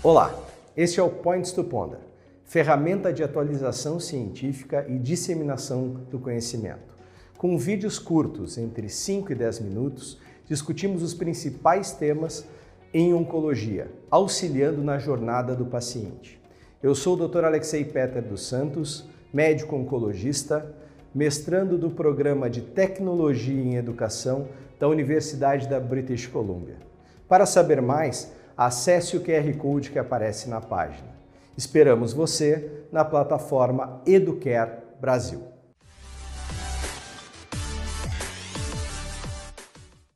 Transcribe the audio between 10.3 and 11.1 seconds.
discutimos